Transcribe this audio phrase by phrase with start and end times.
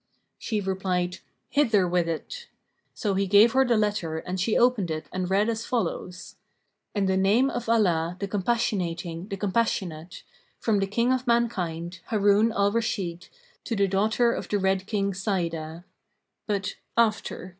[0.39, 1.19] She replied
[1.51, 2.47] "Hither with it!"
[2.95, 6.37] So he gave her the letter and she opened it and read as follows,
[6.95, 10.23] "In the name of Allah, the Compassionating, the Compassionate!
[10.59, 13.27] From the King of mankind, Harun al Rashid,
[13.65, 15.83] to the daughter of the Red King, Sa'idah!
[16.47, 17.49] But, after.